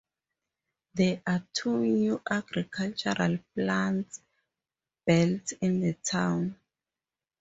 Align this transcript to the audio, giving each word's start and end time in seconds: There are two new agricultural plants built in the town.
There 0.95 1.21
are 1.27 1.45
two 1.53 1.77
new 1.77 2.23
agricultural 2.27 3.37
plants 3.53 4.19
built 5.05 5.51
in 5.61 5.79
the 5.81 5.93
town. 5.93 6.57